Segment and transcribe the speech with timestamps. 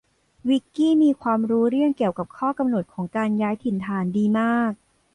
[0.49, 4.71] วิคกี้มีความรู้เรื่องเกี่ยวกับข้อกำหนดของการย้ายถิ่นฐานดีมาก